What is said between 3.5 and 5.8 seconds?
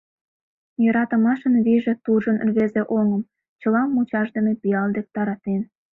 Чылам мучашдыме пиал дек таратен…